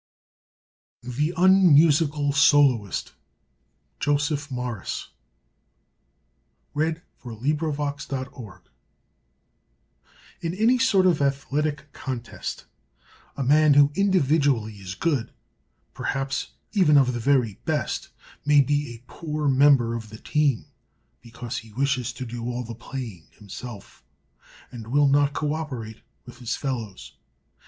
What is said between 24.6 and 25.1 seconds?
and will